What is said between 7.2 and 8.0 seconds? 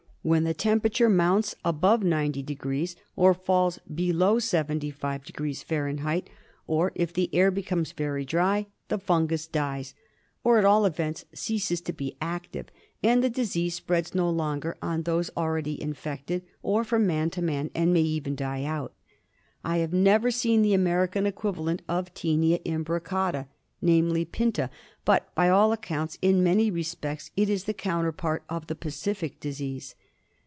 air becomes 12